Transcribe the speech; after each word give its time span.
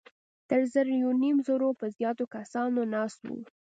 تر 0.49 0.61
زر 0.73 0.87
يونيم 1.03 1.37
زرو 1.47 1.69
به 1.79 1.87
زيات 1.95 2.19
کسان 2.33 2.71
ناست 2.95 3.19
وو. 3.27 3.39